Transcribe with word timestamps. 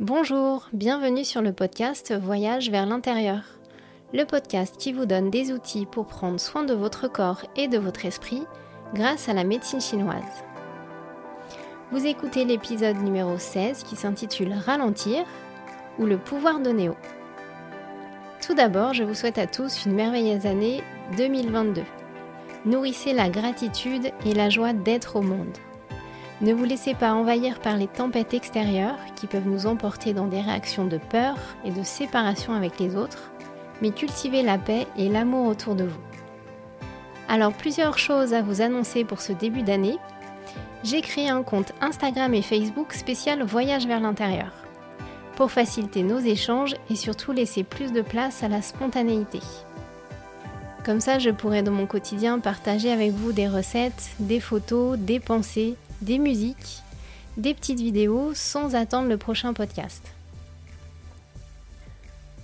Bonjour, 0.00 0.68
bienvenue 0.72 1.24
sur 1.24 1.42
le 1.42 1.52
podcast 1.52 2.14
Voyage 2.18 2.70
vers 2.70 2.86
l'intérieur. 2.86 3.42
Le 4.14 4.24
podcast 4.24 4.76
qui 4.78 4.92
vous 4.92 5.04
donne 5.04 5.30
des 5.30 5.52
outils 5.52 5.84
pour 5.84 6.06
prendre 6.06 6.40
soin 6.40 6.64
de 6.64 6.72
votre 6.72 7.08
corps 7.08 7.42
et 7.56 7.68
de 7.68 7.78
votre 7.78 8.06
esprit 8.06 8.42
grâce 8.94 9.28
à 9.28 9.34
la 9.34 9.44
médecine 9.44 9.82
chinoise. 9.82 10.44
Vous 11.92 12.06
écoutez 12.06 12.44
l'épisode 12.46 12.96
numéro 12.96 13.36
16 13.36 13.84
qui 13.84 13.94
s'intitule 13.94 14.54
Ralentir 14.54 15.24
ou 15.98 16.06
le 16.06 16.16
pouvoir 16.16 16.60
de 16.60 16.70
Néo. 16.70 16.96
Tout 18.44 18.54
d'abord, 18.54 18.94
je 18.94 19.04
vous 19.04 19.14
souhaite 19.14 19.38
à 19.38 19.46
tous 19.46 19.84
une 19.84 19.94
merveilleuse 19.94 20.46
année 20.46 20.82
2022. 21.18 21.82
Nourrissez 22.64 23.12
la 23.12 23.28
gratitude 23.28 24.10
et 24.24 24.32
la 24.32 24.48
joie 24.48 24.72
d'être 24.72 25.16
au 25.16 25.22
monde. 25.22 25.58
Ne 26.42 26.52
vous 26.52 26.64
laissez 26.64 26.94
pas 26.94 27.12
envahir 27.12 27.60
par 27.60 27.76
les 27.76 27.86
tempêtes 27.86 28.34
extérieures 28.34 28.98
qui 29.14 29.28
peuvent 29.28 29.46
nous 29.46 29.66
emporter 29.66 30.12
dans 30.12 30.26
des 30.26 30.40
réactions 30.40 30.84
de 30.84 30.98
peur 30.98 31.36
et 31.64 31.70
de 31.70 31.84
séparation 31.84 32.52
avec 32.52 32.80
les 32.80 32.96
autres, 32.96 33.30
mais 33.80 33.92
cultivez 33.92 34.42
la 34.42 34.58
paix 34.58 34.88
et 34.96 35.08
l'amour 35.08 35.46
autour 35.46 35.76
de 35.76 35.84
vous. 35.84 36.00
Alors 37.28 37.52
plusieurs 37.52 37.96
choses 37.96 38.34
à 38.34 38.42
vous 38.42 38.60
annoncer 38.60 39.04
pour 39.04 39.20
ce 39.20 39.32
début 39.32 39.62
d'année. 39.62 39.98
J'ai 40.82 41.00
créé 41.00 41.28
un 41.28 41.44
compte 41.44 41.72
Instagram 41.80 42.34
et 42.34 42.42
Facebook 42.42 42.92
spécial 42.92 43.44
Voyage 43.44 43.86
vers 43.86 44.00
l'intérieur 44.00 44.50
pour 45.36 45.52
faciliter 45.52 46.02
nos 46.02 46.18
échanges 46.18 46.74
et 46.90 46.96
surtout 46.96 47.30
laisser 47.30 47.62
plus 47.62 47.92
de 47.92 48.02
place 48.02 48.42
à 48.42 48.48
la 48.48 48.62
spontanéité. 48.62 49.38
Comme 50.84 51.00
ça, 51.00 51.20
je 51.20 51.30
pourrai 51.30 51.62
dans 51.62 51.70
mon 51.70 51.86
quotidien 51.86 52.40
partager 52.40 52.90
avec 52.90 53.12
vous 53.12 53.30
des 53.30 53.46
recettes, 53.46 54.10
des 54.18 54.40
photos, 54.40 54.98
des 54.98 55.20
pensées, 55.20 55.76
des 56.02 56.18
musiques, 56.18 56.82
des 57.36 57.54
petites 57.54 57.80
vidéos 57.80 58.34
sans 58.34 58.74
attendre 58.74 59.08
le 59.08 59.16
prochain 59.16 59.54
podcast. 59.54 60.02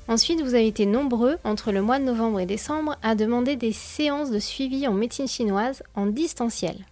Ensuite, 0.07 0.41
vous 0.41 0.55
avez 0.55 0.67
été 0.67 0.87
nombreux 0.87 1.37
entre 1.45 1.71
le 1.71 1.83
mois 1.83 1.99
de 1.99 2.05
novembre 2.05 2.41
et 2.41 2.47
décembre 2.47 2.97
à 3.03 3.15
demander 3.15 3.57
des 3.57 3.73
séances 3.73 4.31
de 4.31 4.39
suivi 4.39 4.87
en 4.87 4.95
médecine 4.95 5.29
chinoise 5.29 5.83
en 5.95 6.07
distanciel. 6.07 6.87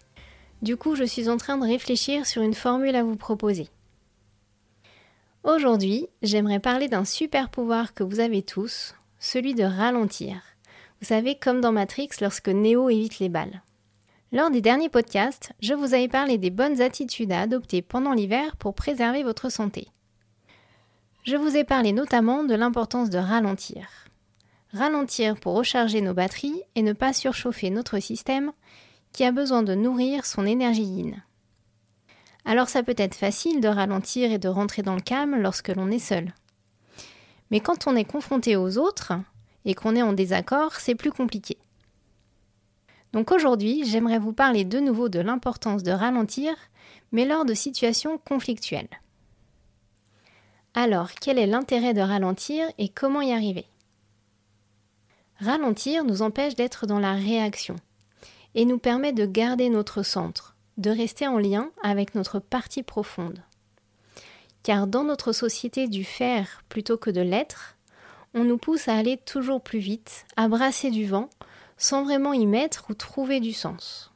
Du 0.61 0.77
coup, 0.77 0.97
je 0.97 1.05
suis 1.05 1.31
en 1.31 1.39
train 1.39 1.57
de 1.57 1.67
réfléchir 1.67 2.27
sur 2.27 2.43
une 2.43 2.55
formule 2.55 2.97
à 2.97 3.03
vous 3.03 3.17
proposer. 3.17 3.69
Aujourd'hui, 5.45 6.09
j'aimerais 6.23 6.61
parler 6.61 6.89
d'un 6.89 7.05
super 7.05 7.49
pouvoir 7.49 7.95
que 7.95 8.03
vous 8.03 8.21
avez 8.21 8.43
tous, 8.43 8.95
celui 9.19 9.55
de 9.55 9.65
ralentir. 9.65 10.43
Vous 11.01 11.07
savez, 11.07 11.37
comme 11.37 11.61
dans 11.61 11.73
Matrix 11.73 12.09
lorsque 12.21 12.49
Neo 12.49 12.91
évite 12.91 13.19
les 13.19 13.29
balles. 13.29 13.63
Lors 14.37 14.51
des 14.51 14.61
derniers 14.61 14.91
podcasts, 14.91 15.55
je 15.63 15.73
vous 15.73 15.95
avais 15.95 16.09
parlé 16.09 16.37
des 16.37 16.51
bonnes 16.51 16.83
attitudes 16.83 17.33
à 17.33 17.41
adopter 17.41 17.81
pendant 17.81 18.13
l'hiver 18.13 18.55
pour 18.59 18.75
préserver 18.75 19.23
votre 19.23 19.49
santé. 19.49 19.89
Je 21.23 21.37
vous 21.37 21.57
ai 21.57 21.65
parlé 21.65 21.95
notamment 21.95 22.45
de 22.45 22.55
l'importance 22.55 23.09
de 23.09 23.17
ralentir. 23.17 23.89
Ralentir 24.75 25.37
pour 25.37 25.55
recharger 25.55 26.03
nos 26.03 26.13
batteries 26.13 26.61
et 26.75 26.83
ne 26.83 26.93
pas 26.93 27.15
surchauffer 27.15 27.71
notre 27.71 27.99
système 27.99 28.53
qui 29.11 29.25
a 29.25 29.33
besoin 29.33 29.63
de 29.63 29.75
nourrir 29.75 30.27
son 30.27 30.45
énergie 30.45 30.83
yin. 30.83 31.23
Alors 32.45 32.69
ça 32.69 32.83
peut 32.83 32.95
être 32.99 33.15
facile 33.15 33.63
de 33.63 33.69
ralentir 33.69 34.31
et 34.31 34.39
de 34.39 34.49
rentrer 34.49 34.83
dans 34.83 34.97
le 34.97 35.01
calme 35.01 35.41
lorsque 35.41 35.75
l'on 35.75 35.91
est 35.91 35.99
seul. 35.99 36.35
Mais 37.51 37.61
quand 37.61 37.87
on 37.87 37.97
est 37.97 38.05
confronté 38.05 38.55
aux 38.55 38.77
autres 38.77 39.15
et 39.65 39.75
qu'on 39.75 39.97
est 39.97 40.03
en 40.03 40.13
désaccord, 40.13 40.75
c'est 40.75 40.95
plus 40.95 41.11
compliqué. 41.11 41.57
Donc 43.13 43.33
aujourd'hui, 43.33 43.85
j'aimerais 43.85 44.19
vous 44.19 44.33
parler 44.33 44.65
de 44.65 44.79
nouveau 44.79 45.09
de 45.09 45.21
l'importance 45.21 45.83
de 45.83 45.93
ralentir, 45.93 46.55
mais 47.13 47.25
lors 47.25 47.45
de 47.45 47.55
situations 47.55 48.19
conflictuelles. 48.19 48.89
Alors, 50.75 51.13
quel 51.13 51.39
est 51.39 51.47
l'intérêt 51.47 51.95
de 51.95 52.03
ralentir 52.03 52.67
et 52.77 52.89
comment 52.89 53.23
y 53.23 53.33
arriver? 53.33 53.67
Ralentir 55.39 56.05
nous 56.05 56.23
empêche 56.23 56.55
d'être 56.55 56.87
dans 56.87 56.99
la 56.99 57.15
réaction 57.15 57.77
et 58.55 58.65
nous 58.65 58.79
permet 58.79 59.13
de 59.13 59.27
garder 59.27 59.69
notre 59.69 60.03
centre, 60.03 60.55
de 60.77 60.91
rester 60.91 61.27
en 61.27 61.39
lien 61.39 61.71
avec 61.83 62.15
notre 62.15 62.39
partie 62.39 62.83
profonde. 62.83 63.43
Car 64.63 64.87
dans 64.87 65.05
notre 65.05 65.33
société 65.33 65.89
du 65.89 66.05
faire 66.05 66.63
plutôt 66.69 66.97
que 66.97 67.11
de 67.11 67.21
l'être, 67.21 67.77
on 68.35 68.45
nous 68.45 68.59
pousse 68.59 68.89
à 68.89 68.95
aller 68.95 69.17
toujours 69.17 69.63
plus 69.63 69.79
vite, 69.79 70.27
à 70.37 70.49
brasser 70.49 70.91
du 70.91 71.07
vent, 71.07 71.31
sans 71.77 72.05
vraiment 72.05 72.33
y 72.33 72.47
mettre 72.47 72.87
ou 72.91 72.95
trouver 72.95 73.41
du 73.41 73.53
sens. 73.53 74.13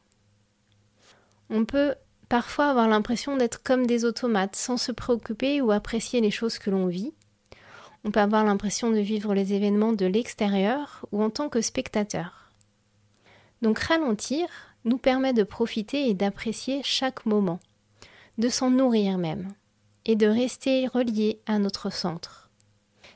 On 1.51 1.65
peut 1.65 1.95
parfois 2.29 2.71
avoir 2.71 2.89
l'impression 2.89 3.37
d'être 3.37 3.63
comme 3.63 3.87
des 3.87 4.05
automates 4.05 4.57
sans 4.57 4.77
se 4.77 4.93
préoccuper 4.93 5.61
ou 5.61 5.73
apprécier 5.73 6.21
les 6.21 6.31
choses 6.31 6.59
que 6.59 6.71
l'on 6.71 6.87
vit. 6.87 7.13
On 8.05 8.11
peut 8.11 8.21
avoir 8.21 8.45
l'impression 8.45 8.91
de 8.91 8.99
vivre 8.99 9.35
les 9.35 9.53
événements 9.53 9.93
de 9.93 10.07
l'extérieur 10.07 11.05
ou 11.13 11.23
en 11.23 11.29
tant 11.29 11.49
que 11.49 11.61
spectateur. 11.61 12.53
Donc 13.63 13.79
ralentir 13.79 14.47
nous 14.85 14.97
permet 14.97 15.33
de 15.33 15.43
profiter 15.43 16.09
et 16.09 16.15
d'apprécier 16.15 16.81
chaque 16.83 17.27
moment, 17.27 17.61
de 18.39 18.49
s'en 18.49 18.71
nourrir 18.71 19.19
même, 19.19 19.53
et 20.07 20.17
de 20.17 20.27
rester 20.27 20.87
relié 20.87 21.41
à 21.47 21.59
notre 21.59 21.93
centre. 21.93 22.49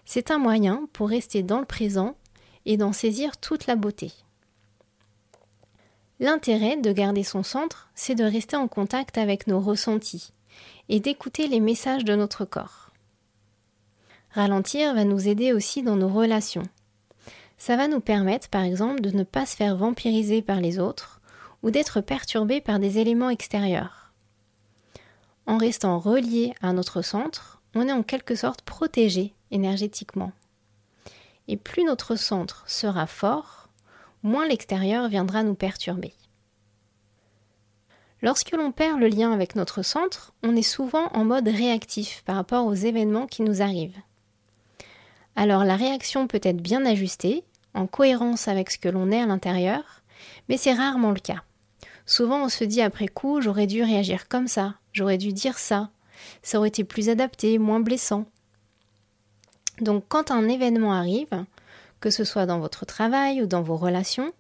C'est 0.04 0.30
un 0.30 0.38
moyen 0.38 0.86
pour 0.92 1.08
rester 1.08 1.42
dans 1.42 1.60
le 1.60 1.64
présent 1.64 2.16
et 2.66 2.76
d'en 2.76 2.92
saisir 2.92 3.38
toute 3.38 3.66
la 3.66 3.76
beauté. 3.76 4.12
L'intérêt 6.20 6.76
de 6.76 6.92
garder 6.92 7.24
son 7.24 7.42
centre, 7.42 7.88
c'est 7.94 8.14
de 8.14 8.24
rester 8.24 8.56
en 8.56 8.68
contact 8.68 9.18
avec 9.18 9.46
nos 9.46 9.60
ressentis 9.60 10.32
et 10.88 11.00
d'écouter 11.00 11.48
les 11.48 11.60
messages 11.60 12.04
de 12.04 12.14
notre 12.14 12.44
corps. 12.44 12.90
Ralentir 14.30 14.94
va 14.94 15.04
nous 15.04 15.28
aider 15.28 15.52
aussi 15.52 15.82
dans 15.82 15.96
nos 15.96 16.08
relations. 16.08 16.64
Ça 17.58 17.76
va 17.76 17.88
nous 17.88 18.00
permettre, 18.00 18.48
par 18.48 18.62
exemple, 18.62 19.00
de 19.00 19.10
ne 19.10 19.22
pas 19.22 19.46
se 19.46 19.56
faire 19.56 19.76
vampiriser 19.76 20.42
par 20.42 20.60
les 20.60 20.78
autres 20.78 21.20
ou 21.62 21.70
d'être 21.70 22.00
perturbé 22.00 22.60
par 22.60 22.78
des 22.78 22.98
éléments 22.98 23.30
extérieurs. 23.30 24.12
En 25.46 25.58
restant 25.58 25.98
relié 25.98 26.52
à 26.62 26.72
notre 26.72 27.02
centre, 27.02 27.60
on 27.74 27.88
est 27.88 27.92
en 27.92 28.02
quelque 28.02 28.34
sorte 28.34 28.62
protégé 28.62 29.34
énergétiquement. 29.50 30.32
Et 31.48 31.56
plus 31.56 31.84
notre 31.84 32.16
centre 32.16 32.64
sera 32.66 33.06
fort, 33.06 33.63
moins 34.24 34.48
l'extérieur 34.48 35.08
viendra 35.08 35.44
nous 35.44 35.54
perturber. 35.54 36.14
Lorsque 38.22 38.52
l'on 38.52 38.72
perd 38.72 38.98
le 38.98 39.08
lien 39.08 39.32
avec 39.32 39.54
notre 39.54 39.82
centre, 39.82 40.32
on 40.42 40.56
est 40.56 40.62
souvent 40.62 41.08
en 41.12 41.26
mode 41.26 41.46
réactif 41.46 42.22
par 42.24 42.36
rapport 42.36 42.64
aux 42.64 42.74
événements 42.74 43.26
qui 43.26 43.42
nous 43.42 43.60
arrivent. 43.60 44.00
Alors 45.36 45.64
la 45.64 45.76
réaction 45.76 46.26
peut 46.26 46.40
être 46.42 46.62
bien 46.62 46.86
ajustée, 46.86 47.44
en 47.74 47.86
cohérence 47.86 48.48
avec 48.48 48.70
ce 48.70 48.78
que 48.78 48.88
l'on 48.88 49.10
est 49.10 49.20
à 49.20 49.26
l'intérieur, 49.26 50.02
mais 50.48 50.56
c'est 50.56 50.72
rarement 50.72 51.10
le 51.10 51.20
cas. 51.20 51.42
Souvent 52.06 52.44
on 52.44 52.48
se 52.48 52.64
dit 52.64 52.80
après 52.80 53.08
coup 53.08 53.42
j'aurais 53.42 53.66
dû 53.66 53.82
réagir 53.82 54.26
comme 54.28 54.48
ça, 54.48 54.76
j'aurais 54.92 55.18
dû 55.18 55.34
dire 55.34 55.58
ça, 55.58 55.90
ça 56.42 56.58
aurait 56.58 56.68
été 56.68 56.82
plus 56.82 57.10
adapté, 57.10 57.58
moins 57.58 57.80
blessant. 57.80 58.24
Donc 59.80 60.04
quand 60.08 60.30
un 60.30 60.48
événement 60.48 60.94
arrive, 60.94 61.44
que 62.04 62.10
ce 62.10 62.24
soit 62.24 62.44
dans 62.44 62.58
votre 62.58 62.84
travail 62.84 63.40
ou 63.40 63.46
dans 63.46 63.62
vos 63.62 63.78
relations, 63.78 64.30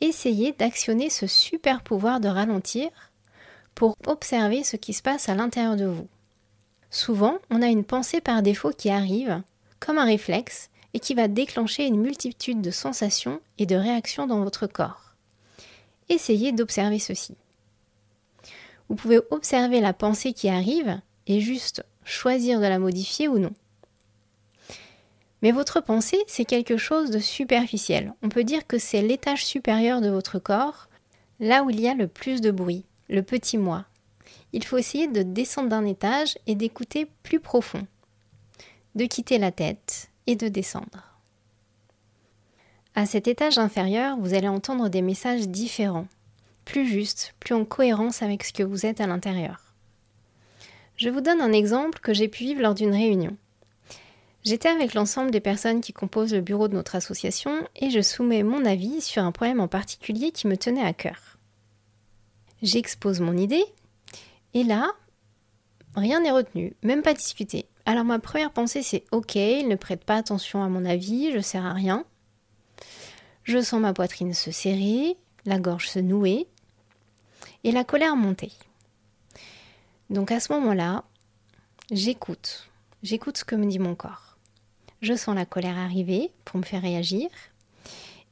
essayez 0.00 0.50
d'actionner 0.50 1.10
ce 1.10 1.28
super 1.28 1.80
pouvoir 1.84 2.18
de 2.18 2.26
ralentir 2.26 2.90
pour 3.76 3.94
observer 4.08 4.64
ce 4.64 4.74
qui 4.74 4.92
se 4.92 5.02
passe 5.02 5.28
à 5.28 5.36
l'intérieur 5.36 5.76
de 5.76 5.84
vous. 5.84 6.08
Souvent, 6.90 7.38
on 7.50 7.62
a 7.62 7.68
une 7.68 7.84
pensée 7.84 8.20
par 8.20 8.42
défaut 8.42 8.72
qui 8.76 8.90
arrive, 8.90 9.40
comme 9.78 9.96
un 9.96 10.06
réflexe, 10.06 10.70
et 10.92 10.98
qui 10.98 11.14
va 11.14 11.28
déclencher 11.28 11.86
une 11.86 12.00
multitude 12.00 12.62
de 12.62 12.72
sensations 12.72 13.40
et 13.58 13.66
de 13.66 13.76
réactions 13.76 14.26
dans 14.26 14.42
votre 14.42 14.66
corps. 14.66 15.14
Essayez 16.08 16.50
d'observer 16.50 16.98
ceci. 16.98 17.36
Vous 18.88 18.96
pouvez 18.96 19.20
observer 19.30 19.80
la 19.80 19.92
pensée 19.92 20.32
qui 20.32 20.48
arrive 20.48 21.00
et 21.28 21.38
juste 21.38 21.84
choisir 22.02 22.58
de 22.58 22.66
la 22.66 22.80
modifier 22.80 23.28
ou 23.28 23.38
non. 23.38 23.54
Mais 25.42 25.52
votre 25.52 25.80
pensée, 25.80 26.18
c'est 26.26 26.44
quelque 26.44 26.76
chose 26.76 27.10
de 27.10 27.18
superficiel. 27.18 28.14
On 28.22 28.28
peut 28.28 28.44
dire 28.44 28.66
que 28.66 28.78
c'est 28.78 29.02
l'étage 29.02 29.44
supérieur 29.44 30.00
de 30.00 30.08
votre 30.08 30.38
corps, 30.38 30.88
là 31.40 31.62
où 31.62 31.70
il 31.70 31.80
y 31.80 31.88
a 31.88 31.94
le 31.94 32.08
plus 32.08 32.40
de 32.40 32.50
bruit, 32.50 32.84
le 33.08 33.22
petit 33.22 33.58
moi. 33.58 33.84
Il 34.52 34.64
faut 34.64 34.78
essayer 34.78 35.06
de 35.06 35.22
descendre 35.22 35.68
d'un 35.68 35.84
étage 35.84 36.38
et 36.46 36.54
d'écouter 36.54 37.06
plus 37.22 37.40
profond, 37.40 37.86
de 38.94 39.04
quitter 39.04 39.38
la 39.38 39.52
tête 39.52 40.10
et 40.26 40.36
de 40.36 40.48
descendre. 40.48 41.20
À 42.94 43.06
cet 43.06 43.28
étage 43.28 43.58
inférieur, 43.58 44.18
vous 44.18 44.34
allez 44.34 44.48
entendre 44.48 44.88
des 44.88 45.02
messages 45.02 45.48
différents, 45.48 46.08
plus 46.64 46.86
justes, 46.86 47.34
plus 47.38 47.54
en 47.54 47.64
cohérence 47.64 48.22
avec 48.22 48.42
ce 48.42 48.52
que 48.52 48.64
vous 48.64 48.86
êtes 48.86 49.00
à 49.00 49.06
l'intérieur. 49.06 49.74
Je 50.96 51.08
vous 51.08 51.20
donne 51.20 51.40
un 51.40 51.52
exemple 51.52 52.00
que 52.00 52.12
j'ai 52.12 52.26
pu 52.26 52.42
vivre 52.42 52.60
lors 52.60 52.74
d'une 52.74 52.90
réunion. 52.90 53.36
J'étais 54.48 54.70
avec 54.70 54.94
l'ensemble 54.94 55.30
des 55.30 55.42
personnes 55.42 55.82
qui 55.82 55.92
composent 55.92 56.32
le 56.32 56.40
bureau 56.40 56.68
de 56.68 56.74
notre 56.74 56.94
association 56.94 57.68
et 57.76 57.90
je 57.90 58.00
soumets 58.00 58.42
mon 58.42 58.64
avis 58.64 59.02
sur 59.02 59.22
un 59.22 59.30
problème 59.30 59.60
en 59.60 59.68
particulier 59.68 60.30
qui 60.30 60.46
me 60.46 60.56
tenait 60.56 60.86
à 60.86 60.94
cœur. 60.94 61.36
J'expose 62.62 63.20
mon 63.20 63.36
idée 63.36 63.62
et 64.54 64.64
là, 64.64 64.90
rien 65.96 66.20
n'est 66.20 66.30
retenu, 66.30 66.74
même 66.82 67.02
pas 67.02 67.12
discuté. 67.12 67.66
Alors 67.84 68.04
ma 68.04 68.18
première 68.20 68.50
pensée 68.50 68.82
c'est 68.82 69.04
ok, 69.12 69.34
il 69.34 69.68
ne 69.68 69.76
prête 69.76 70.02
pas 70.02 70.16
attention 70.16 70.64
à 70.64 70.68
mon 70.70 70.86
avis, 70.86 71.30
je 71.30 71.40
sers 71.40 71.66
à 71.66 71.74
rien. 71.74 72.06
Je 73.42 73.60
sens 73.60 73.82
ma 73.82 73.92
poitrine 73.92 74.32
se 74.32 74.50
serrer, 74.50 75.18
la 75.44 75.58
gorge 75.58 75.90
se 75.90 75.98
nouer 75.98 76.46
et 77.64 77.70
la 77.70 77.84
colère 77.84 78.16
monter. 78.16 78.52
Donc 80.08 80.32
à 80.32 80.40
ce 80.40 80.54
moment-là, 80.54 81.04
j'écoute, 81.90 82.70
j'écoute 83.02 83.36
ce 83.36 83.44
que 83.44 83.54
me 83.54 83.66
dit 83.66 83.78
mon 83.78 83.94
corps. 83.94 84.27
Je 85.00 85.14
sens 85.14 85.34
la 85.34 85.46
colère 85.46 85.78
arriver 85.78 86.30
pour 86.44 86.58
me 86.58 86.64
faire 86.64 86.82
réagir 86.82 87.28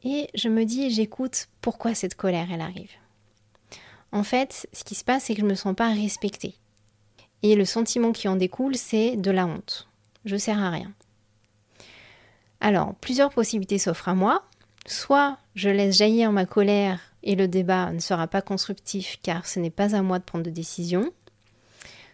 et 0.04 0.28
je 0.34 0.48
me 0.48 0.64
dis 0.64 0.90
j'écoute 0.90 1.48
pourquoi 1.60 1.94
cette 1.94 2.14
colère 2.14 2.48
elle 2.52 2.60
arrive. 2.60 2.90
En 4.12 4.22
fait, 4.22 4.68
ce 4.72 4.84
qui 4.84 4.94
se 4.94 5.04
passe 5.04 5.24
c'est 5.24 5.34
que 5.34 5.40
je 5.40 5.44
ne 5.44 5.50
me 5.50 5.56
sens 5.56 5.74
pas 5.74 5.88
respectée. 5.88 6.54
Et 7.42 7.54
le 7.54 7.64
sentiment 7.64 8.12
qui 8.12 8.28
en 8.28 8.36
découle, 8.36 8.76
c'est 8.76 9.16
de 9.16 9.30
la 9.30 9.46
honte. 9.46 9.88
Je 10.24 10.36
sers 10.36 10.58
à 10.58 10.70
rien. 10.70 10.92
Alors, 12.60 12.94
plusieurs 12.96 13.30
possibilités 13.30 13.78
s'offrent 13.78 14.08
à 14.08 14.14
moi. 14.14 14.42
Soit 14.86 15.38
je 15.54 15.68
laisse 15.68 15.96
jaillir 15.96 16.32
ma 16.32 16.46
colère 16.46 17.00
et 17.22 17.36
le 17.36 17.48
débat 17.48 17.92
ne 17.92 17.98
sera 17.98 18.26
pas 18.26 18.42
constructif 18.42 19.18
car 19.22 19.46
ce 19.46 19.60
n'est 19.60 19.70
pas 19.70 19.94
à 19.94 20.02
moi 20.02 20.18
de 20.18 20.24
prendre 20.24 20.44
de 20.44 20.50
décision. 20.50 21.12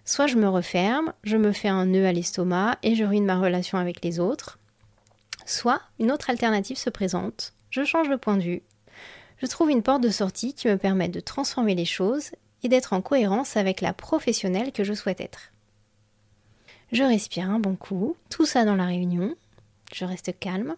Soit 0.05 0.27
je 0.27 0.37
me 0.37 0.49
referme, 0.49 1.13
je 1.23 1.37
me 1.37 1.53
fais 1.53 1.69
un 1.69 1.87
nœud 1.87 2.07
à 2.07 2.13
l'estomac 2.13 2.79
et 2.83 2.95
je 2.95 3.05
ruine 3.05 3.25
ma 3.25 3.39
relation 3.39 3.79
avec 3.79 4.05
les 4.05 4.19
autres. 4.19 4.59
Soit 5.47 5.81
une 5.99 6.11
autre 6.11 6.31
alternative 6.31 6.77
se 6.77 6.91
présente, 6.91 7.53
je 7.71 7.85
change 7.85 8.09
de 8.09 8.17
point 8.17 8.37
de 8.37 8.43
vue, 8.43 8.63
je 9.43 9.47
trouve 9.47 9.71
une 9.71 9.83
porte 9.83 10.03
de 10.03 10.09
sortie 10.09 10.55
qui 10.55 10.69
me 10.69 10.77
permet 10.77 11.09
de 11.09 11.19
transformer 11.19 11.75
les 11.75 11.85
choses 11.85 12.31
et 12.63 12.69
d'être 12.69 12.93
en 12.93 13.03
cohérence 13.03 13.57
avec 13.57 13.81
la 13.81 13.93
professionnelle 13.93 14.71
que 14.71 14.85
je 14.85 14.95
souhaite 14.95 15.21
être. 15.21 15.51
Je 16.93 17.03
respire 17.03 17.51
un 17.51 17.59
bon 17.59 17.75
coup, 17.75 18.17
tout 18.31 18.47
ça 18.47 18.65
dans 18.65 18.77
la 18.77 18.87
réunion, 18.87 19.35
je 19.93 20.05
reste 20.05 20.39
calme, 20.39 20.77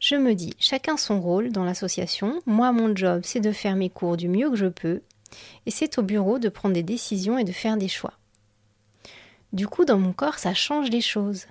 je 0.00 0.16
me 0.16 0.34
dis 0.34 0.54
chacun 0.58 0.96
son 0.96 1.20
rôle 1.20 1.52
dans 1.52 1.64
l'association, 1.64 2.42
moi 2.46 2.72
mon 2.72 2.96
job 2.96 3.22
c'est 3.24 3.40
de 3.40 3.52
faire 3.52 3.76
mes 3.76 3.90
cours 3.90 4.16
du 4.16 4.28
mieux 4.28 4.50
que 4.50 4.56
je 4.56 4.66
peux, 4.66 5.02
et 5.66 5.70
c'est 5.70 5.98
au 5.98 6.02
bureau 6.02 6.40
de 6.40 6.48
prendre 6.48 6.74
des 6.74 6.82
décisions 6.82 7.38
et 7.38 7.44
de 7.44 7.52
faire 7.52 7.76
des 7.76 7.88
choix. 7.88 8.14
Du 9.54 9.68
coup 9.68 9.84
dans 9.84 9.98
mon 9.98 10.12
corps 10.12 10.40
ça 10.40 10.52
change 10.52 10.90
les 10.90 11.00
choses. 11.00 11.46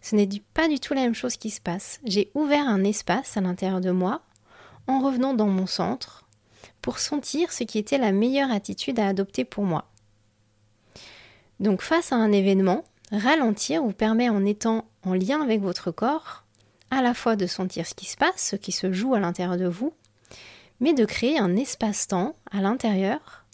Ce 0.00 0.16
n'est 0.16 0.28
pas 0.54 0.68
du 0.68 0.80
tout 0.80 0.94
la 0.94 1.02
même 1.02 1.14
chose 1.14 1.36
qui 1.36 1.50
se 1.50 1.60
passe. 1.60 2.00
J'ai 2.04 2.30
ouvert 2.34 2.66
un 2.66 2.82
espace 2.82 3.36
à 3.36 3.42
l'intérieur 3.42 3.82
de 3.82 3.90
moi 3.90 4.22
en 4.86 5.00
revenant 5.00 5.34
dans 5.34 5.46
mon 5.46 5.66
centre, 5.66 6.24
pour 6.80 6.98
sentir 6.98 7.52
ce 7.52 7.64
qui 7.64 7.78
était 7.78 7.98
la 7.98 8.10
meilleure 8.10 8.50
attitude 8.50 8.98
à 8.98 9.08
adopter 9.08 9.44
pour 9.44 9.64
moi. 9.64 9.84
Donc 11.60 11.82
face 11.82 12.10
à 12.10 12.16
un 12.16 12.32
événement, 12.32 12.84
ralentir 13.12 13.82
vous 13.82 13.92
permet 13.92 14.30
en 14.30 14.46
étant 14.46 14.86
en 15.02 15.12
lien 15.12 15.42
avec 15.42 15.60
votre 15.60 15.90
corps, 15.90 16.44
à 16.90 17.02
la 17.02 17.12
fois 17.12 17.36
de 17.36 17.46
sentir 17.46 17.86
ce 17.86 17.94
qui 17.94 18.06
se 18.06 18.16
passe, 18.16 18.48
ce 18.50 18.56
qui 18.56 18.72
se 18.72 18.92
joue 18.92 19.14
à 19.14 19.20
l'intérieur 19.20 19.58
de 19.58 19.66
vous, 19.66 19.92
mais 20.80 20.94
de 20.94 21.04
créer 21.04 21.38
un 21.38 21.54
espace-temps 21.54 22.34
à 22.50 22.62
l'intérieur 22.62 23.44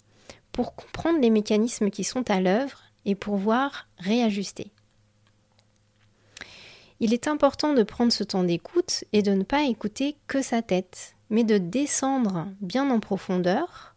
pour 0.53 0.73
comprendre 0.73 1.19
les 1.19 1.31
mécanismes 1.31 1.89
qui 1.89 2.05
sont 2.05 2.29
à 2.31 2.39
l'œuvre 2.39 2.82
et 3.05 3.15
pour 3.15 3.35
pouvoir 3.35 3.87
réajuster. 3.97 4.71
Il 6.99 7.13
est 7.13 7.27
important 7.27 7.73
de 7.73 7.83
prendre 7.83 8.13
ce 8.13 8.23
temps 8.23 8.43
d'écoute 8.43 9.03
et 9.11 9.21
de 9.21 9.33
ne 9.33 9.43
pas 9.43 9.63
écouter 9.63 10.15
que 10.27 10.41
sa 10.41 10.61
tête, 10.61 11.15
mais 11.29 11.43
de 11.43 11.57
descendre 11.57 12.47
bien 12.61 12.89
en 12.89 12.99
profondeur 12.99 13.95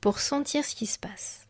pour 0.00 0.18
sentir 0.18 0.64
ce 0.64 0.74
qui 0.74 0.86
se 0.86 0.98
passe. 0.98 1.46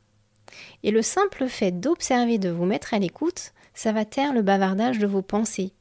Et 0.83 0.91
le 0.91 1.03
simple 1.03 1.49
fait 1.49 1.73
d'observer, 1.73 2.39
de 2.39 2.51
vous 2.51 2.65
mettre 2.65 2.93
à 2.93 2.99
l'écoute, 2.99 3.53
ça 3.75 3.93
va 3.93 4.05
taire 4.05 4.33
le 4.33 4.43
bavardage 4.43 4.99
de 4.99 5.07
vos 5.07 5.23
pensées, 5.23 5.73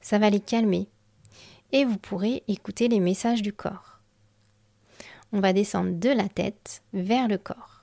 ça 0.00 0.18
va 0.18 0.30
les 0.30 0.40
calmer, 0.40 0.88
et 1.72 1.84
vous 1.84 1.98
pourrez 1.98 2.42
écouter 2.48 2.88
les 2.88 3.00
messages 3.00 3.42
du 3.42 3.52
corps. 3.52 4.00
On 5.32 5.40
va 5.40 5.52
descendre 5.52 5.98
de 5.98 6.10
la 6.10 6.28
tête 6.28 6.82
vers 6.92 7.28
le 7.28 7.38
corps. 7.38 7.77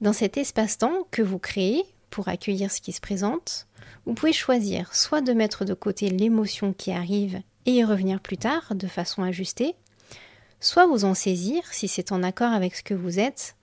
Dans 0.00 0.14
cet 0.14 0.38
espace-temps 0.38 1.06
que 1.10 1.20
vous 1.20 1.38
créez 1.38 1.84
pour 2.08 2.28
accueillir 2.28 2.70
ce 2.70 2.80
qui 2.80 2.92
se 2.92 3.02
présente, 3.02 3.66
vous 4.06 4.14
pouvez 4.14 4.32
choisir 4.32 4.94
soit 4.94 5.20
de 5.20 5.34
mettre 5.34 5.66
de 5.66 5.74
côté 5.74 6.08
l'émotion 6.08 6.72
qui 6.72 6.90
arrive 6.90 7.42
et 7.66 7.72
y 7.72 7.84
revenir 7.84 8.20
plus 8.20 8.38
tard 8.38 8.74
de 8.74 8.86
façon 8.86 9.22
ajustée, 9.22 9.74
soit 10.58 10.86
vous 10.86 11.04
en 11.04 11.12
saisir 11.12 11.62
si 11.70 11.86
c'est 11.86 12.12
en 12.12 12.22
accord 12.22 12.52
avec 12.52 12.76
ce 12.76 12.82
que 12.82 12.94
vous 12.94 13.18
êtes 13.18 13.56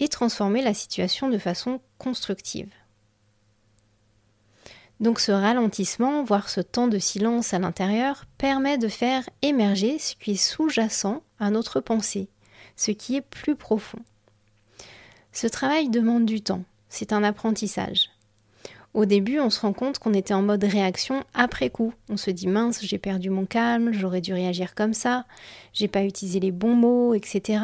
et 0.00 0.08
transformer 0.08 0.60
la 0.60 0.74
situation 0.74 1.28
de 1.28 1.38
façon 1.38 1.80
constructive. 1.98 2.70
Donc 4.98 5.20
ce 5.20 5.30
ralentissement, 5.30 6.24
voire 6.24 6.48
ce 6.48 6.60
temps 6.60 6.88
de 6.88 6.98
silence 6.98 7.54
à 7.54 7.60
l'intérieur, 7.60 8.24
permet 8.38 8.76
de 8.76 8.88
faire 8.88 9.28
émerger 9.40 10.00
ce 10.00 10.16
qui 10.16 10.32
est 10.32 10.36
sous-jacent 10.36 11.22
à 11.38 11.50
notre 11.50 11.80
pensée, 11.80 12.28
ce 12.76 12.90
qui 12.90 13.14
est 13.14 13.22
plus 13.22 13.54
profond. 13.54 14.00
Ce 15.32 15.46
travail 15.46 15.88
demande 15.88 16.26
du 16.26 16.40
temps, 16.40 16.64
c'est 16.88 17.12
un 17.12 17.22
apprentissage. 17.22 18.10
Au 18.92 19.04
début, 19.04 19.38
on 19.38 19.50
se 19.50 19.60
rend 19.60 19.72
compte 19.72 20.00
qu'on 20.00 20.14
était 20.14 20.34
en 20.34 20.42
mode 20.42 20.64
réaction 20.64 21.22
après 21.32 21.70
coup. 21.70 21.94
On 22.08 22.16
se 22.16 22.32
dit 22.32 22.48
mince, 22.48 22.80
j'ai 22.82 22.98
perdu 22.98 23.30
mon 23.30 23.46
calme, 23.46 23.92
j'aurais 23.92 24.20
dû 24.20 24.32
réagir 24.32 24.74
comme 24.74 24.94
ça, 24.94 25.24
j'ai 25.72 25.86
pas 25.86 26.02
utilisé 26.02 26.40
les 26.40 26.50
bons 26.50 26.74
mots, 26.74 27.14
etc. 27.14 27.62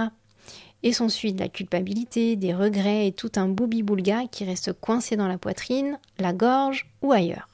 Et 0.84 0.92
s'ensuit 0.92 1.32
de 1.32 1.40
la 1.40 1.48
culpabilité, 1.48 2.36
des 2.36 2.54
regrets 2.54 3.08
et 3.08 3.12
tout 3.12 3.32
un 3.34 3.48
boubi-boulga 3.48 4.28
qui 4.30 4.44
reste 4.44 4.72
coincé 4.72 5.16
dans 5.16 5.26
la 5.26 5.38
poitrine, 5.38 5.98
la 6.18 6.32
gorge 6.32 6.86
ou 7.02 7.10
ailleurs. 7.10 7.48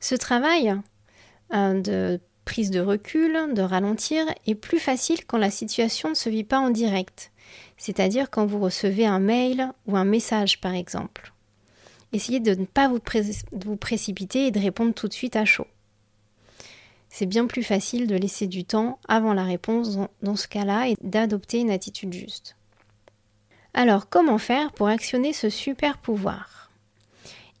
Ce 0.00 0.14
travail 0.14 0.74
euh, 1.52 1.80
de 1.80 2.20
prise 2.46 2.70
de 2.70 2.80
recul, 2.80 3.36
de 3.52 3.62
ralentir, 3.62 4.24
est 4.46 4.54
plus 4.54 4.78
facile 4.78 5.26
quand 5.26 5.38
la 5.38 5.50
situation 5.50 6.10
ne 6.10 6.14
se 6.14 6.30
vit 6.30 6.44
pas 6.44 6.58
en 6.58 6.70
direct, 6.70 7.32
c'est-à-dire 7.76 8.30
quand 8.30 8.46
vous 8.46 8.60
recevez 8.60 9.06
un 9.06 9.20
mail 9.20 9.72
ou 9.86 9.96
un 9.96 10.04
message 10.04 10.60
par 10.60 10.74
exemple 10.74 11.34
essayez 12.14 12.40
de 12.40 12.54
ne 12.54 12.64
pas 12.64 12.88
vous, 12.88 13.76
précipiter 13.76 14.46
et 14.46 14.50
de 14.50 14.60
répondre 14.60 14.94
tout 14.94 15.08
de 15.08 15.12
suite 15.12 15.36
à 15.36 15.44
chaud. 15.44 15.66
C'est 17.08 17.26
bien 17.26 17.46
plus 17.46 17.62
facile 17.62 18.06
de 18.06 18.16
laisser 18.16 18.46
du 18.46 18.64
temps 18.64 18.98
avant 19.08 19.34
la 19.34 19.44
réponse 19.44 19.98
dans 20.22 20.36
ce 20.36 20.48
cas-là 20.48 20.88
et 20.88 20.96
d'adopter 21.02 21.60
une 21.60 21.70
attitude 21.70 22.12
juste. 22.12 22.56
Alors, 23.72 24.08
comment 24.08 24.38
faire 24.38 24.72
pour 24.72 24.88
actionner 24.88 25.32
ce 25.32 25.48
super 25.48 25.98
pouvoir? 25.98 26.70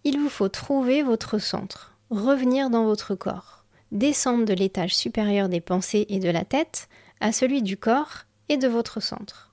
Il 0.04 0.18
vous 0.18 0.28
faut 0.28 0.48
trouver 0.48 1.02
votre 1.02 1.38
centre, 1.38 1.96
revenir 2.10 2.70
dans 2.70 2.84
votre 2.84 3.14
corps, 3.14 3.64
descendre 3.90 4.44
de 4.44 4.54
l'étage 4.54 4.94
supérieur 4.94 5.48
des 5.48 5.60
pensées 5.60 6.06
et 6.08 6.18
de 6.18 6.30
la 6.30 6.44
tête 6.44 6.88
à 7.20 7.32
celui 7.32 7.62
du 7.62 7.76
corps 7.76 8.24
et 8.48 8.56
de 8.56 8.68
votre 8.68 9.00
centre. 9.00 9.43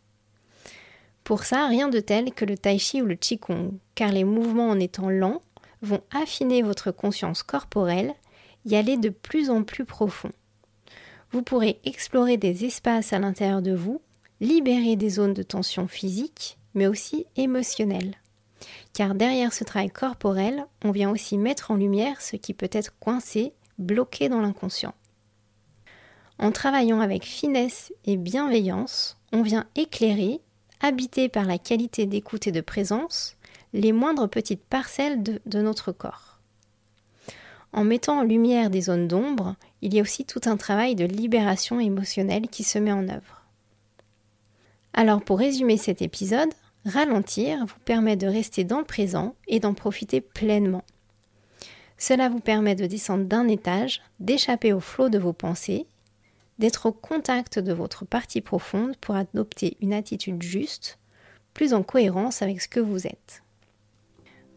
Pour 1.31 1.45
ça, 1.45 1.65
rien 1.67 1.87
de 1.87 2.01
tel 2.01 2.33
que 2.33 2.43
le 2.43 2.57
tai 2.57 2.77
chi 2.77 3.01
ou 3.01 3.05
le 3.05 3.15
qigong, 3.15 3.71
car 3.95 4.11
les 4.11 4.25
mouvements 4.25 4.67
en 4.67 4.77
étant 4.81 5.09
lents 5.09 5.41
vont 5.81 6.01
affiner 6.11 6.61
votre 6.61 6.91
conscience 6.91 7.41
corporelle, 7.41 8.13
y 8.65 8.75
aller 8.75 8.97
de 8.97 9.07
plus 9.07 9.49
en 9.49 9.63
plus 9.63 9.85
profond. 9.85 10.31
Vous 11.31 11.41
pourrez 11.41 11.79
explorer 11.85 12.35
des 12.35 12.65
espaces 12.65 13.13
à 13.13 13.19
l'intérieur 13.19 13.61
de 13.61 13.73
vous, 13.73 14.01
libérer 14.41 14.97
des 14.97 15.09
zones 15.09 15.33
de 15.33 15.41
tension 15.41 15.87
physique, 15.87 16.57
mais 16.73 16.87
aussi 16.87 17.25
émotionnelle. 17.37 18.15
Car 18.93 19.15
derrière 19.15 19.53
ce 19.53 19.63
travail 19.63 19.89
corporel, 19.89 20.65
on 20.83 20.91
vient 20.91 21.11
aussi 21.11 21.37
mettre 21.37 21.71
en 21.71 21.75
lumière 21.75 22.19
ce 22.19 22.35
qui 22.35 22.53
peut 22.53 22.69
être 22.73 22.99
coincé, 22.99 23.53
bloqué 23.77 24.27
dans 24.27 24.41
l'inconscient. 24.41 24.95
En 26.39 26.51
travaillant 26.51 26.99
avec 26.99 27.23
finesse 27.23 27.93
et 28.03 28.17
bienveillance, 28.17 29.17
on 29.31 29.43
vient 29.43 29.65
éclairer 29.75 30.41
habiter 30.81 31.29
par 31.29 31.45
la 31.45 31.57
qualité 31.57 32.05
d'écoute 32.05 32.47
et 32.47 32.51
de 32.51 32.61
présence 32.61 33.37
les 33.73 33.91
moindres 33.91 34.29
petites 34.29 34.63
parcelles 34.63 35.23
de, 35.23 35.41
de 35.45 35.61
notre 35.61 35.91
corps. 35.91 36.39
En 37.73 37.83
mettant 37.83 38.19
en 38.19 38.23
lumière 38.23 38.69
des 38.69 38.81
zones 38.81 39.07
d'ombre, 39.07 39.55
il 39.81 39.93
y 39.93 39.99
a 39.99 40.01
aussi 40.01 40.25
tout 40.25 40.41
un 40.45 40.57
travail 40.57 40.95
de 40.95 41.05
libération 41.05 41.79
émotionnelle 41.79 42.49
qui 42.49 42.63
se 42.63 42.79
met 42.79 42.91
en 42.91 43.07
œuvre. 43.07 43.45
Alors 44.93 45.21
pour 45.21 45.39
résumer 45.39 45.77
cet 45.77 46.01
épisode, 46.01 46.49
ralentir 46.85 47.65
vous 47.65 47.79
permet 47.85 48.17
de 48.17 48.27
rester 48.27 48.63
dans 48.65 48.79
le 48.79 48.85
présent 48.85 49.35
et 49.47 49.59
d'en 49.59 49.73
profiter 49.73 50.19
pleinement. 50.19 50.83
Cela 51.97 52.29
vous 52.29 52.39
permet 52.39 52.75
de 52.75 52.87
descendre 52.87 53.25
d'un 53.25 53.47
étage, 53.47 54.01
d'échapper 54.19 54.73
au 54.73 54.79
flot 54.79 55.09
de 55.09 55.19
vos 55.19 55.33
pensées 55.33 55.85
d'être 56.61 56.85
au 56.85 56.91
contact 56.91 57.59
de 57.59 57.73
votre 57.73 58.05
partie 58.05 58.39
profonde 58.39 58.95
pour 58.97 59.15
adopter 59.15 59.77
une 59.81 59.93
attitude 59.93 60.41
juste, 60.41 60.99
plus 61.53 61.73
en 61.73 61.81
cohérence 61.81 62.43
avec 62.43 62.61
ce 62.61 62.67
que 62.67 62.79
vous 62.79 63.07
êtes. 63.07 63.43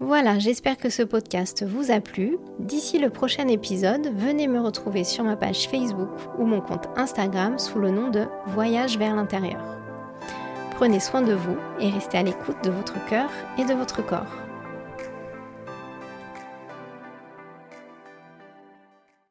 Voilà, 0.00 0.38
j'espère 0.38 0.76
que 0.76 0.90
ce 0.90 1.02
podcast 1.02 1.64
vous 1.64 1.90
a 1.90 2.00
plu. 2.00 2.36
D'ici 2.58 2.98
le 2.98 3.08
prochain 3.08 3.48
épisode, 3.48 4.12
venez 4.14 4.48
me 4.48 4.60
retrouver 4.60 5.02
sur 5.02 5.24
ma 5.24 5.36
page 5.36 5.66
Facebook 5.66 6.10
ou 6.38 6.44
mon 6.44 6.60
compte 6.60 6.88
Instagram 6.96 7.58
sous 7.58 7.78
le 7.78 7.90
nom 7.90 8.10
de 8.10 8.26
Voyage 8.48 8.98
vers 8.98 9.16
l'intérieur. 9.16 9.64
Prenez 10.72 11.00
soin 11.00 11.22
de 11.22 11.32
vous 11.32 11.56
et 11.80 11.88
restez 11.88 12.18
à 12.18 12.22
l'écoute 12.22 12.62
de 12.64 12.70
votre 12.70 13.02
cœur 13.06 13.30
et 13.56 13.64
de 13.64 13.72
votre 13.72 14.04
corps. 14.04 14.43